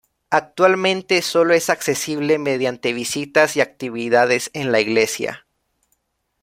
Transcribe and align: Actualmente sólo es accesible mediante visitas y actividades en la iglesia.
Actualmente 0.31 1.21
sólo 1.21 1.53
es 1.53 1.69
accesible 1.69 2.39
mediante 2.39 2.91
visitas 2.91 3.55
y 3.55 3.61
actividades 3.61 4.49
en 4.55 4.71
la 4.71 4.79
iglesia. 4.81 5.45